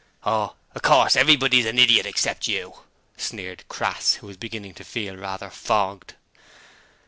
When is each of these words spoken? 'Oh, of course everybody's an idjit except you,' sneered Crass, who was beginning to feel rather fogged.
'Oh, 0.25 0.55
of 0.73 0.81
course 0.81 1.15
everybody's 1.15 1.67
an 1.67 1.77
idjit 1.77 2.07
except 2.07 2.47
you,' 2.47 2.79
sneered 3.17 3.67
Crass, 3.69 4.13
who 4.15 4.25
was 4.25 4.35
beginning 4.35 4.73
to 4.73 4.83
feel 4.83 5.15
rather 5.15 5.51
fogged. 5.51 6.15